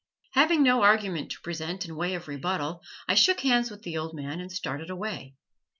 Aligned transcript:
Having 0.31 0.63
no 0.63 0.81
argument 0.81 1.29
to 1.29 1.39
present 1.41 1.85
in 1.85 1.95
way 1.95 2.15
of 2.15 2.27
rebuttal, 2.27 2.81
I 3.07 3.13
shook 3.13 3.41
hands 3.41 3.69
with 3.69 3.83
the 3.83 3.97
old 3.99 4.15
man 4.15 4.39
and 4.41 4.51
started 4.51 4.89
away. 4.89 5.35